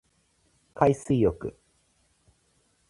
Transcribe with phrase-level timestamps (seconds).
[0.73, 1.55] 海水浴